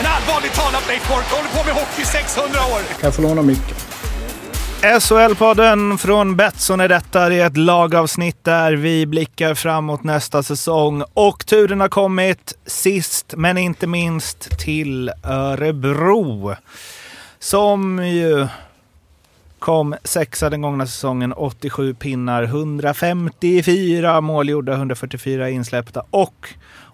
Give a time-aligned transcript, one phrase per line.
[0.00, 2.78] En allvarligt talat Leif Boork håller på med hockey i 600 år!
[2.88, 3.76] Kan jag få låna micken?
[4.82, 7.28] SHL-podden från Betsson är detta.
[7.28, 11.02] Det är ett lagavsnitt där vi blickar framåt nästa säsong.
[11.14, 16.54] Och turen har kommit sist men inte minst till Örebro.
[17.38, 18.48] Som ju
[19.58, 21.32] kom sexa den gångna säsongen.
[21.32, 26.48] 87 pinnar, 154 mål gjorda, 144 insläppta och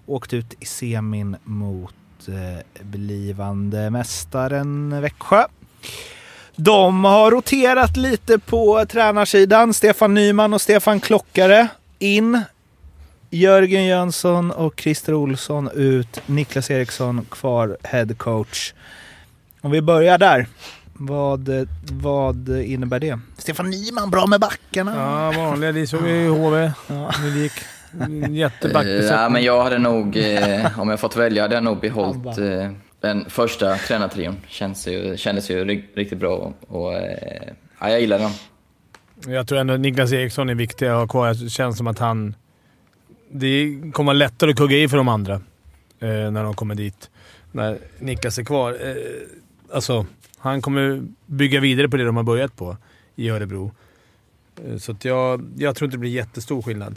[0.05, 1.93] åkte ut i semin mot
[2.81, 5.43] blivande mästaren Växjö.
[6.55, 9.73] De har roterat lite på tränarsidan.
[9.73, 11.67] Stefan Nyman och Stefan Klockare
[11.99, 12.41] in.
[13.29, 16.21] Jörgen Jönsson och Christer Olsson ut.
[16.25, 18.73] Niklas Eriksson kvar head coach.
[19.61, 20.47] Om vi börjar där.
[20.93, 21.49] Vad,
[21.91, 23.19] vad innebär det?
[23.37, 24.95] Stefan Nyman, bra med backarna.
[24.95, 25.71] Ja, vanliga.
[25.71, 26.71] Det såg vi i HV.
[26.87, 27.11] Ja.
[27.23, 27.53] Det gick
[28.01, 29.19] Eh, jättebackbesättning.
[29.19, 32.71] Ja, men jag hade nog, eh, om jag fått välja, hade jag nog behållit eh,
[32.99, 34.35] den första tränartrion.
[34.47, 38.31] Känns ju, kändes ju ri- riktigt bra och, eh, ja, jag gillar den.
[39.33, 41.33] Jag tror ändå att Niklas Eriksson är viktig att ha kvar.
[41.43, 42.35] Det känns som att han...
[43.31, 45.33] Det kommer vara lättare att kugga i för de andra
[45.99, 47.09] eh, när de kommer dit.
[47.51, 48.71] När Niklas är kvar.
[48.83, 48.95] Eh,
[49.73, 50.05] alltså,
[50.37, 52.77] han kommer bygga vidare på det de har börjat på
[53.15, 53.71] i Örebro.
[54.67, 56.95] Eh, så jag, jag tror inte det blir jättestor skillnad.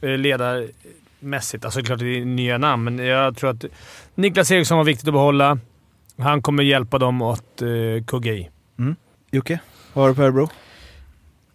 [0.00, 1.64] Eh, ledarmässigt.
[1.64, 3.64] Alltså klart det är nya namn, men jag tror att
[4.14, 5.58] Niklas Eriksson var viktigt att behålla.
[6.18, 8.50] Han kommer hjälpa dem att eh, kugga i.
[9.30, 9.60] Jocke,
[9.92, 10.48] vad har du på Örebro?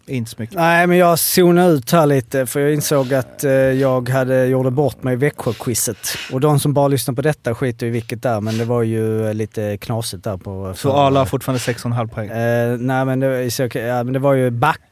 [0.08, 0.56] Inte så mycket.
[0.56, 4.70] Nej, men jag zonade ut här lite för jag insåg att eh, jag hade gjorde
[4.70, 6.08] bort mig i Växjö-quizet.
[6.32, 9.26] Och de som bara lyssnar på detta skiter i vilket där, men det var ju
[9.26, 10.72] eh, lite knasigt där på...
[10.76, 12.28] Så Arla har fortfarande 6,5 poäng.
[12.28, 14.50] Eh, nej, men det, så, ja, men det var ju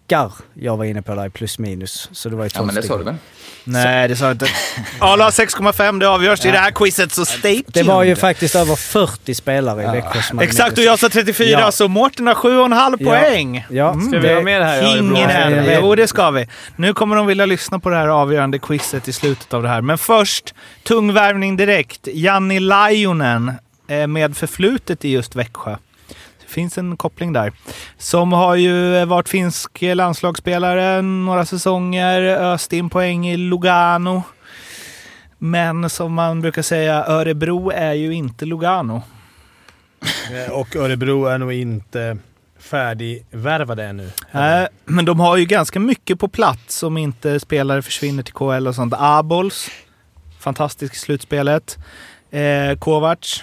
[0.09, 2.09] backar jag var inne på där, plus minus.
[2.12, 3.15] Så det var ju Ja, men det sa du väl?
[3.65, 4.47] Nej, det sa jag inte.
[4.98, 6.00] Arla har 6,5.
[6.00, 7.65] Det avgörs i det här quizet, så stay tuned.
[7.72, 11.09] Det var ju faktiskt över 40 spelare i Växjö som hade Exakt, och jag sa
[11.09, 11.72] 34, Ja.
[11.72, 13.06] så Mårten har 7,5 Ja.
[13.10, 13.66] poäng.
[13.70, 15.16] Ja, Mm, Ska vi det- ha med det här i Örebro?
[15.16, 15.78] Ingen än.
[15.82, 16.48] Jo, det ska vi.
[16.76, 19.81] Nu kommer de vilja lyssna på det här avgörande quizet i slutet av det här.
[19.81, 22.09] Men först, tung värvning direkt.
[22.12, 23.53] Janni Lajunen
[23.88, 25.76] eh, med förflutet i just Växjö.
[26.54, 27.53] Finns en koppling där.
[27.98, 34.22] Som har ju varit finsk landslagsspelare några säsonger, öst in poäng i Lugano.
[35.38, 39.03] Men som man brukar säga, Örebro är ju inte Lugano.
[40.32, 42.19] Eh, Och Örebro är nog inte
[42.59, 44.10] färdigvärvade ännu.
[44.32, 48.66] Nej, men de har ju ganska mycket på plats om inte spelare försvinner till KL
[48.69, 48.94] och sånt.
[48.97, 49.71] Abols,
[50.41, 51.78] fantastisk i slutspelet.
[52.31, 53.42] Eh, Kovacs,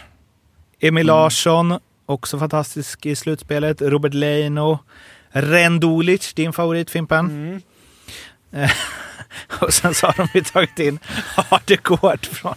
[0.79, 3.81] Emil Larsson, också fantastisk i slutspelet.
[3.81, 4.79] Robert Leino,
[5.29, 7.61] Rendulic, din favorit Fimpen.
[8.53, 8.71] Eh,
[9.59, 10.99] och sen så har de ju tagit in
[11.35, 12.55] Hardegård från...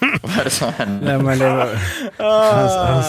[0.22, 1.06] Vad är det som händer?
[1.06, 1.78] Nej, men det var,
[2.16, 3.02] Ah,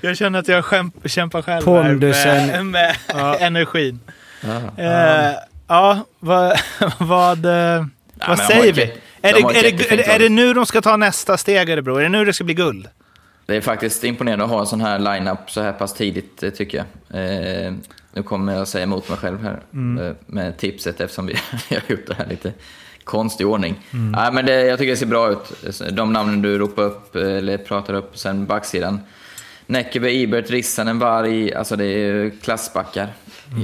[0.00, 2.38] jag känner att jag skämp, kämpar själv Pondusen.
[2.50, 4.00] här med, med energin.
[4.40, 4.84] Ja.
[4.84, 5.34] Eh,
[5.66, 6.60] ja, vad,
[6.98, 7.84] vad, eh,
[8.14, 8.82] vad de säger vi?
[9.22, 11.70] Är de det, är, det, är, det, är det nu de ska ta nästa steg
[11.70, 11.96] Örebro?
[11.96, 12.88] Är det nu det ska bli guld?
[13.46, 16.50] Det är faktiskt imponerande att ha en sån här line-up så här pass tidigt, eh,
[16.50, 17.20] tycker jag.
[17.20, 17.72] Eh,
[18.12, 19.62] nu kommer jag säga emot mig själv här
[20.00, 21.26] eh, med tipset eftersom
[21.68, 22.52] vi har gjort det här lite
[23.04, 23.80] konstig ordning.
[23.90, 25.74] Nej, men det, jag tycker det ser bra ut.
[25.92, 29.00] De namnen du ropar upp, eh, eller pratar upp, sen backsidan.
[29.66, 33.12] Näckeby, Ibert, Rissanen, Varg, alltså det är klassbackar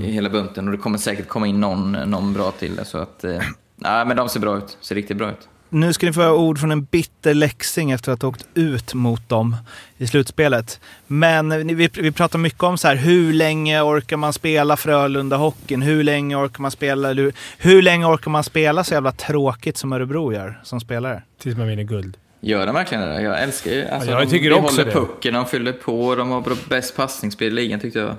[0.05, 2.81] i hela bunten och det kommer säkert komma in någon, någon bra till.
[2.84, 3.25] Så att,
[3.77, 5.49] nej, men de ser bra ut, ser riktigt bra ut.
[5.70, 8.94] Nu ska ni få höra ord från en bitter läxing efter att ha åkt ut
[8.94, 9.56] mot dem
[9.98, 10.80] i slutspelet.
[11.06, 15.82] Men vi, vi pratar mycket om så här, hur länge orkar man spela Frölunda-hockeyn?
[15.82, 19.92] Hur länge orkar man spela, hur, hur länge orkar man spela så jävla tråkigt som
[19.92, 21.22] Örebro gör som spelare?
[21.42, 22.16] Tills man vinner guld.
[22.41, 23.22] Gör de verkligen det?
[23.22, 23.88] Jag älskar ju...
[23.88, 24.92] Alltså, Ja, jag de, tycker de också håller det.
[24.92, 28.14] pucken, de fyller på, de har bäst passningsspel i ligan tyckte jag.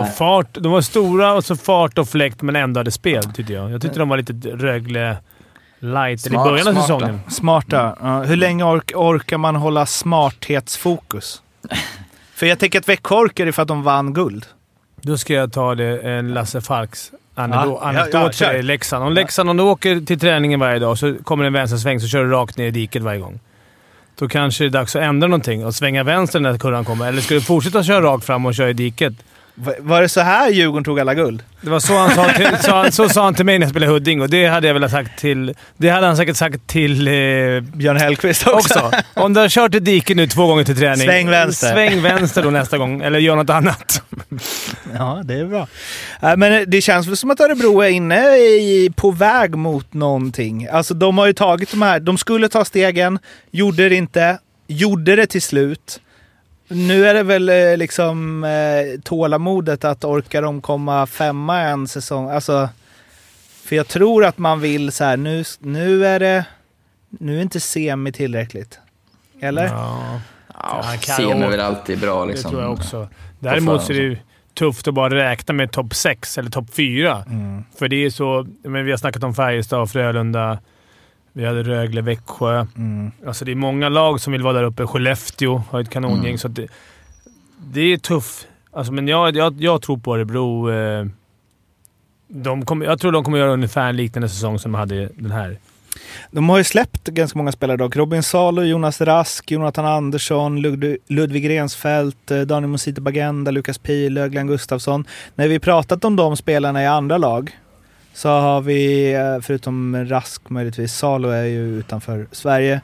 [0.00, 0.48] Och fart.
[0.52, 3.70] De var stora och så fart och fläkt, men ändå hade spel, tyckte jag.
[3.70, 5.16] Jag tyckte de var lite Rögle
[5.78, 6.82] light Smart, i början av smarta.
[6.82, 7.20] säsongen.
[7.28, 7.96] Smarta.
[8.00, 11.42] Ja, hur länge ork, orkar man hålla smarthetsfokus?
[12.34, 14.46] För jag tänker att Växjö orkar det för att de vann guld.
[15.02, 19.04] Då ska jag ta det, en Lasse Falks anekdot, Ja, ja, ja, dig i Leksand.
[19.04, 22.08] Om Leksand, om du åker till träningen varje dag så kommer det en vänstersväng så
[22.08, 23.40] kör du rakt ner i diket varje gång.
[24.18, 27.08] då kanske det är dags att ändra någonting och svänga vänster när kurvan kommer.
[27.08, 29.14] Eller ska du fortsätta köra rakt fram och köra i diket?
[29.58, 31.42] Va- Var det så här Djurgården tog alla guld?
[31.60, 33.70] Det var så han sa till, så, han- så sa han till mig när jag
[33.70, 35.54] spelade Huddinge och det hade jag velat sagt till...
[35.76, 37.08] Det hade han säkert sagt till...
[37.08, 37.12] Eh,
[37.60, 38.78] Björn Hellkvist också.
[38.78, 38.90] också.
[39.14, 41.06] Om du har kört i diket nu två gånger till träning.
[41.06, 41.72] Sväng vänster.
[41.72, 44.02] Sväng vänster då nästa gång, eller gör något annat.
[44.98, 45.66] Ja, det är bra.
[46.22, 50.66] Äh, men det känns väl som att Örebro är inne i, på väg mot någonting.
[50.72, 53.18] Alltså de har ju tagit de här, de skulle ta stegen,
[53.50, 56.00] gjorde det inte, gjorde det till slut.
[56.68, 62.30] Nu är det väl eh, liksom eh, tålamodet att orka de komma femma en säsong.
[62.30, 62.68] Alltså,
[63.64, 66.44] för jag tror att man vill så här, nu, nu är det,
[67.08, 68.78] nu är inte semi tillräckligt.
[69.40, 69.64] Eller?
[69.64, 70.20] Ja,
[70.62, 72.50] Ja, Han kan Sem är väl alltid bra det liksom.
[72.50, 73.08] tror jag också.
[73.38, 74.16] Däremot så är det ju
[74.54, 77.24] tufft att bara räkna med topp 6 eller topp 4.
[77.26, 77.64] Mm.
[77.78, 78.46] För det är så...
[78.62, 80.58] Men vi har snackat om Färjestad, Frölunda.
[81.36, 82.66] Vi hade Rögle, Växjö.
[82.76, 83.10] Mm.
[83.26, 84.86] Alltså det är många lag som vill vara där uppe.
[84.86, 86.26] Skellefteå har ett kanongäng.
[86.26, 86.38] Mm.
[86.38, 86.66] Så det,
[87.72, 88.48] det är tufft.
[88.72, 90.70] Alltså, men jag, jag, jag tror på Örebro.
[90.72, 91.06] Eh,
[92.28, 95.30] de kommer, jag tror de kommer göra ungefär en liknande säsong som de hade den
[95.30, 95.58] här.
[96.30, 97.96] De har ju släppt ganska många spelare dock.
[97.96, 104.28] Robin Salo, Jonas Rask, Jonathan Andersson, Lud- Ludvig Rensfeldt, eh, Daniel Musite Bagenda, Lukas Pihlö,
[104.28, 105.04] Glenn Gustafsson.
[105.34, 107.58] När vi pratat om de spelarna i andra lag
[108.16, 112.80] så har vi, eh, förutom Rask möjligtvis, Salo är ju utanför Sverige.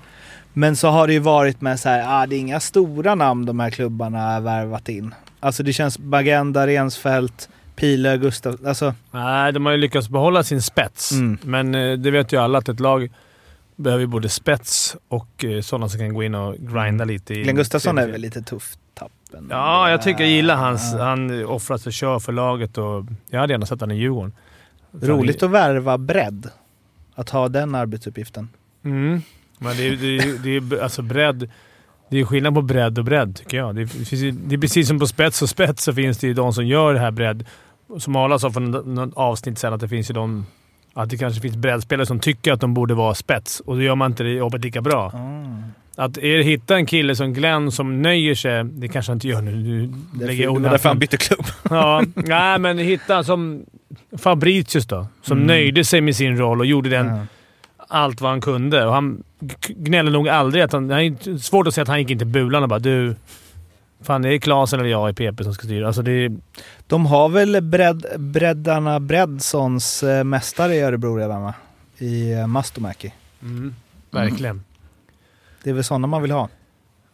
[0.53, 3.47] Men så har det ju varit med så här, ah, det är inga stora namn
[3.47, 5.15] de här klubbarna har värvat in.
[5.41, 8.67] Alltså det känns Bagenda, Rensfeldt, Pihlö, Gustafsson.
[8.67, 11.13] Alltså, Nej, de har ju lyckats behålla sin spets.
[11.13, 11.39] Mm.
[11.43, 13.11] Men eh, det vet ju alla att ett lag
[13.77, 17.35] behöver både spets och eh, sådana som kan gå in och grinda lite.
[17.35, 19.13] I Glenn Gustafsson är väl lite tufft tapp.
[19.37, 19.55] ändå.
[19.55, 20.95] Ja, jag tycker jag gillar hans...
[20.95, 24.33] Han offrar sig och kör för laget och jag hade gärna sett honom i Djurgården.
[25.01, 26.51] Roligt att värva bredd.
[27.15, 28.49] Att ha den arbetsuppgiften.
[28.85, 29.23] Mm.
[29.59, 31.51] Men det är, det är, det är alltså bredd.
[32.11, 33.75] Det är skillnad på bredd och bredd, tycker jag.
[33.75, 36.53] Det, finns det är precis som på spets och spets så finns det ju de
[36.53, 37.45] som gör det här bredd.
[37.99, 40.47] Som Arla sa för något avsnitt sen, att det finns ju de...
[40.95, 43.95] Att det kanske finns breddspelare som tycker att de borde vara spets och då gör
[43.95, 45.13] man inte det jobbet lika bra.
[45.97, 49.41] Att er hitta en kille som Glenn som nöjer sig, det kanske han inte gör
[49.41, 49.57] nu.
[49.57, 51.47] nu Det lägger jag var orden därför han bytte klubb.
[51.71, 53.67] Ja, nej, men hitta som
[54.19, 55.07] Fabricius då.
[55.23, 55.47] Som Mm.
[55.47, 57.27] nöjde sig med sin roll och gjorde den Ja.
[57.89, 58.87] allt vad han kunde.
[58.87, 60.89] Och han g- gnäller nog aldrig att han...
[60.89, 63.17] Det är svårt att säga att han gick in till bulan och bara du...
[64.03, 65.87] Fan, det är Klasen eller jag i PP som ska styra.
[65.87, 66.37] Alltså det är...
[66.87, 71.55] De har väl bredd, breddarna Breddsons eh, mästare i Örebro redan va?
[71.99, 73.13] I eh, Mastomäki.
[73.43, 73.75] Mm,
[74.11, 74.65] verkligen.
[75.63, 76.49] Det är väl sådana man vill ha.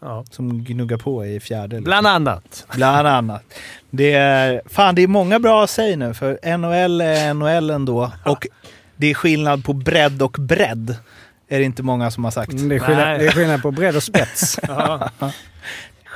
[0.01, 0.25] Ja.
[0.31, 1.77] Som gnuggar på i fjärde.
[1.77, 1.85] liksom.
[1.85, 2.67] Bland annat.
[2.75, 3.43] Bland annat.
[3.91, 8.13] Det är, fan, det är många bra att säga nu, för NHL är NHL ändå.
[8.25, 8.47] Och
[8.97, 10.97] det är skillnad på bredd och bredd.
[11.49, 12.51] Är det inte många som har sagt.
[12.53, 13.19] Det är, skillnad, Nej.
[13.19, 14.59] det är skillnad på bredd och spets.
[14.69, 15.11] Ja.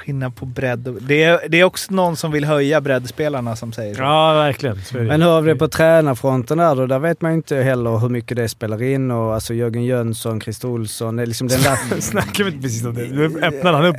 [0.04, 0.94] Skillnad på bredd och...
[1.02, 4.00] Det är, det är också någon som vill höja breddspelarna som säger så.
[4.02, 4.76] ja, verkligen.
[4.76, 5.00] Är.
[5.00, 6.86] Men hur har vi det på tränarfronten där då?
[6.86, 10.40] Där vet man ju inte heller hur mycket det spelar in och alltså Jörgen Jönsson,
[10.40, 12.00] Christer Olsson, det är liksom den där...
[12.00, 13.02] Snackar vi inte precis om det?
[13.02, 13.96] Nu öppnar han upp.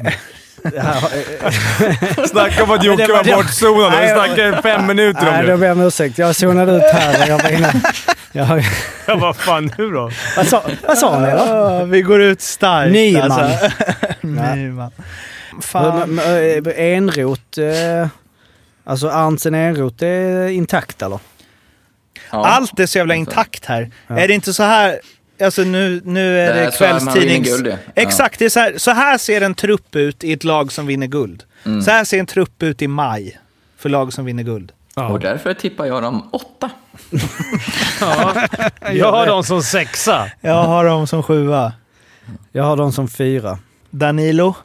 [2.28, 3.92] Snacka om att Jocke var bortzonad.
[3.92, 5.58] Vi Nej, snackar fem minuter nej, om då det.
[5.58, 6.18] ber jag om ursäkt.
[6.18, 7.28] Jag zonade ut här.
[7.28, 7.82] Jag var inne.
[8.32, 8.64] Jag,
[9.08, 10.12] Jag bara, fan nu då?
[10.38, 11.38] vad, sa, vad sa ni då?
[11.38, 13.32] Ja, vi går ut starkt Nyman.
[13.32, 13.68] alltså.
[14.22, 14.56] Nej.
[14.58, 14.92] Nyman.
[15.62, 16.20] Fan.
[16.20, 18.08] Eh, Enrot, eh,
[18.84, 21.20] alltså Arntzen Enrot är intakt eller?
[22.32, 22.46] Ja.
[22.46, 23.92] Allt är så jävla intakt här.
[24.08, 24.20] Ja.
[24.20, 25.00] Är det inte så här...
[25.44, 27.50] Alltså nu, nu är Det det, är kvällstidnings...
[27.50, 27.76] guld, ja.
[27.96, 30.86] Exakt, det är så, här, så här ser en trupp ut i ett lag som
[30.88, 31.44] vinner guld.
[31.66, 31.82] Mm.
[31.82, 33.40] Så här ser en trupp ut i maj
[33.78, 34.72] för lag som vinner guld.
[34.96, 36.70] Och därför tippar jag dem åtta.
[38.92, 40.32] Jag har dem som sexa.
[40.42, 41.74] Jag har dem som sjua.
[42.52, 43.60] Jag har dem som fyra.
[43.90, 44.56] Danilo.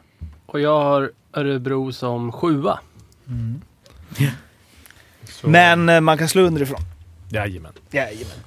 [0.51, 2.79] Och jag har Örebro som sjua.
[5.43, 6.79] Men eh, man kan slå underifrån.
[7.29, 7.71] Jajamän.
[7.91, 8.37] Jajamän.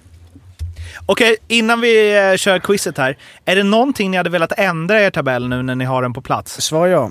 [1.06, 3.18] Okej, innan vi eh, kör quizet här.
[3.44, 6.12] Är det någonting ni hade velat ändra i er tabell nu när ni har den
[6.12, 6.60] på plats?
[6.60, 7.10] Svar ja.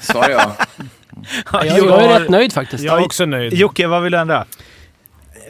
[0.00, 0.50] Sa jag.
[1.52, 2.84] Jag, jag är rätt nöjd faktiskt.
[2.84, 3.52] Jag är också nöjd.
[3.52, 4.46] Jocke, vad vill du ändra?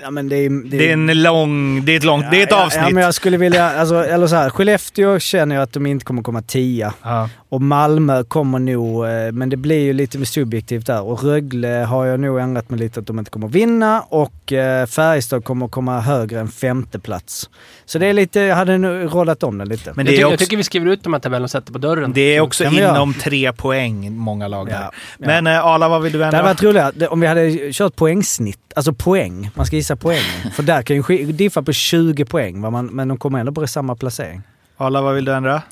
[0.02, 1.84] ja men det, är, det, Det är en lång...
[1.84, 2.30] Det är ett långt...
[2.30, 2.82] det är ett ja, avsnitt.
[2.86, 6.04] Ja, men jag skulle vilja, alltså, eller så här, Skellefteå känner jag att de inte
[6.04, 6.94] kommer komma tia.
[7.02, 7.28] Ja.
[7.56, 11.02] Och Malmö kommer nog, eh, men det blir ju lite subjektivt där.
[11.02, 14.00] Och Rögle har jag nog ändrat mig lite att de inte kommer vinna.
[14.08, 17.50] Och eh, Färjestad kommer komma högre än femte plats.
[17.84, 19.92] Så det är lite, jag hade nog rollat om det lite.
[19.96, 21.72] Men jag, det är, tycker, jag tycker vi skriver ut de här tabellerna och sätter
[21.72, 22.12] på dörren.
[22.12, 24.72] det är också inom tre poäng, många lag där.
[24.74, 25.26] Ja, ja.
[25.26, 26.36] Men eh, Arla, vad vill du Det ändra?
[26.38, 29.50] hade varit roligare det- om vi hade kört poängsnitt, alltså poäng.
[29.54, 30.50] Man ska gissa poängen.
[30.54, 32.60] För där kan ju diffa på 20 poäng?
[32.60, 34.42] Man, men de kommer ändå på samma placering.
[34.76, 35.62] Arla, vad vill du ändra?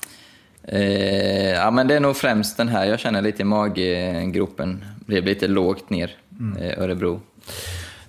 [0.67, 4.85] Eh, ja, men det är nog främst den här jag känner lite i maggropen.
[5.05, 6.11] Blev lite lågt ner,
[6.61, 7.21] eh, Örebro.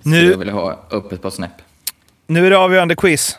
[0.03, 1.51] Så Nu- jag vill ha upp ett par snäpp.
[2.27, 3.39] Nu är det avgörande quiz.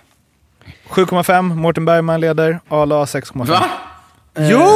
[0.90, 1.56] 7,5.
[1.56, 2.60] Mårten Bergman leder.
[2.70, 3.48] Arla 6,5.
[3.48, 3.64] Va?
[4.40, 4.68] Jo!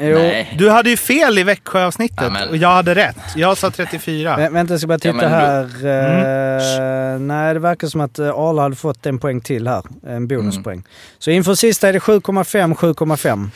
[0.00, 0.18] Jo.
[0.18, 0.54] Nej.
[0.58, 3.16] Du hade ju fel i Växjöavsnittet Ja, och jag hade rätt.
[3.36, 4.36] Jag sa 34.
[4.36, 5.70] Vä- vänta, jag ska bara titta men här.
[5.84, 7.14] Mm.
[7.14, 9.82] Eh, nej, det verkar som att Arla hade fått en poäng till här.
[10.06, 10.76] En bonuspoäng.
[10.76, 10.86] Mm.
[11.18, 13.50] Så inför sista är det 7,5, 7,5.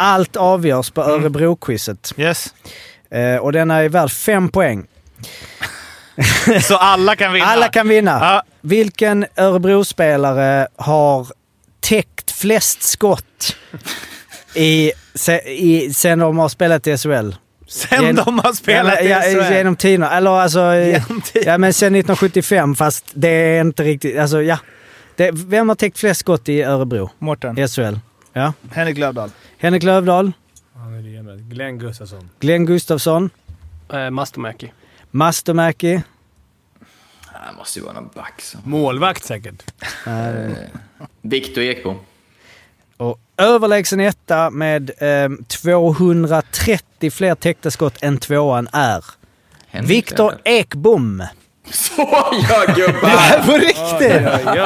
[0.00, 1.14] Allt avgörs på Mm.
[1.20, 2.12] Örebro-quizet.
[2.16, 2.54] Yes.
[3.10, 4.86] Eh, och den är värd 5 poäng.
[6.62, 7.46] Så alla kan vinna.
[7.46, 8.10] Alla kan vinna.
[8.20, 8.42] Ja.
[8.60, 11.26] Vilken Örebro-spelare har
[11.80, 13.56] täckt flest skott
[14.54, 17.30] i, se, i, sen de har spelat i SHL?
[17.68, 19.52] Sen Gen- de har spelat ja, i ja, SHL.
[19.54, 20.16] Genom tiderna.
[20.16, 20.74] Eller alltså...
[20.74, 21.52] Genom tiderna.
[21.52, 24.18] Ja, men sen 1975, fast det är inte riktigt...
[24.18, 24.58] Alltså, ja.
[25.16, 27.10] Det, vem har täckt flest skott i Örebro?
[27.18, 27.58] Mårten.
[27.58, 27.94] I SHL?
[28.32, 28.52] Ja.
[28.72, 29.30] Henrik Lövdahl.
[29.58, 30.32] Henrik Lövdahl,
[30.74, 31.50] Han är det med.
[31.50, 32.30] Glenn Gustafsson.
[32.40, 33.30] Glenn Gustafsson,
[33.92, 34.72] Eh, Mastomäki.
[35.10, 36.02] Mastomäki.
[37.32, 38.40] Det måste ju vara någon back.
[38.42, 39.62] som- Målvakt säkert.
[40.06, 40.52] Eh,
[41.22, 41.96] Viktor Ekbom.
[42.96, 49.04] Och överlägsen etta med eh, 230 fler täckta skott än tvåan är
[49.82, 51.28] Viktor Lövdahl.
[51.70, 52.06] Ekbom.
[52.06, 52.08] Så
[52.50, 53.42] ja gubbar!
[53.46, 54.28] På riktigt?
[54.46, 54.60] Oj,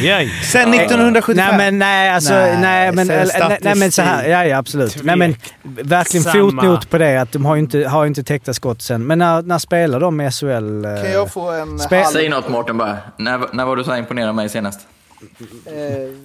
[0.00, 0.32] oj, oj.
[0.44, 1.36] Sen 1975.
[1.36, 5.04] Nej men nej, alltså, Nej, nej, men, nej, nej men så här, ja, ja absolut.
[5.04, 6.34] Nej men verkligen Samma.
[6.50, 9.06] fotnot på det att de har ju inte, har inte täckta skott sen.
[9.06, 10.84] Men när, när spelar de i SHL?
[10.84, 12.12] eh, Kan jag få en Spel- halv...
[12.12, 12.96] Säg något Mårten bara.
[13.16, 14.80] När, när var du så här imponerad av mig senast?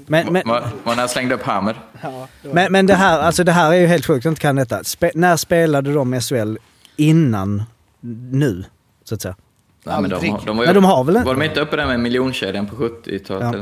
[0.08, 1.76] Men, men, Var, var när jag slängde upp hammer?
[2.42, 4.84] men, men det här, alltså det här är ju helt sjukt, jag inte kan detta.
[4.84, 6.56] Spe, när spelade de i SHL
[6.98, 7.64] innan
[8.32, 8.64] nu,
[9.04, 9.36] så att säga?
[9.86, 11.76] Nej, men de, har- de var, Men de har väl inte- Var de inte uppe
[11.76, 13.56] där med miljonkedjan på 70-talet?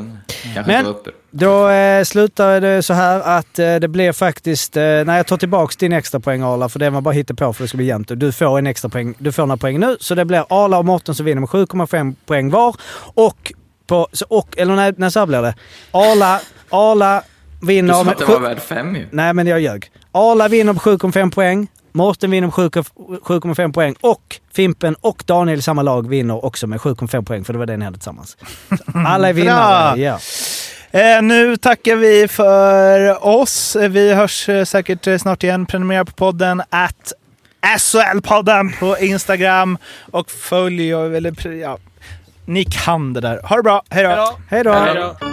[0.55, 0.63] Ja.
[0.67, 0.85] Men-.
[1.31, 4.77] Då eh, slutar det så här att eh, det blir faktiskt...
[4.77, 7.63] Eh, när jag tar tillbaks din extra poäng Arla, för det var bara på för
[7.63, 8.11] det ska bli jämnt.
[8.15, 9.13] Du får en extra poäng.
[9.17, 12.15] Du får några poäng nu, så det blir Arla och Mårten som vinner med 7,5
[12.25, 12.75] poäng var.
[13.13, 13.53] Och
[13.87, 14.07] på...
[14.27, 15.55] Och, eller nej, nej, så här blir det.
[15.91, 16.39] Arla,
[16.69, 17.21] Arla
[17.61, 17.93] Du vinner...
[17.93, 19.07] sa med att sju- var värd fem ju.
[19.11, 19.91] Nej, men jag ljög.
[20.11, 21.67] Arla vinner på 7,5 poäng.
[21.95, 23.95] Mårten vinner på 7,5 poäng.
[24.01, 27.65] Och Fimpen och Daniel i samma lag vinner också med 7,5 poäng, för det var
[27.65, 28.37] det ni hade tillsammans.
[28.69, 29.99] Så Alla är vinnare.
[30.01, 30.19] Ja.
[30.99, 33.75] Eh, nu tackar vi för oss.
[33.75, 35.65] Eh, Vi hörs eh, säkert eh, snart igen.
[35.65, 37.13] Prenumerera på podden at
[37.79, 39.77] SHL-podden på Instagram
[40.11, 41.77] och följ, eller pre- ja,
[42.45, 43.41] ni kan det där.
[43.43, 43.83] Ha det bra!
[43.89, 44.37] Hej då!
[44.49, 45.32] Hej då.